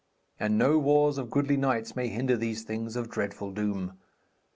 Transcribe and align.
And 0.39 0.57
no 0.57 0.79
wars 0.79 1.19
of 1.19 1.29
goodly 1.29 1.57
knights 1.57 1.95
may 1.95 2.07
hinder 2.07 2.35
these 2.35 2.63
things 2.63 2.95
of 2.95 3.11
dreadful 3.11 3.51
doom. 3.51 3.99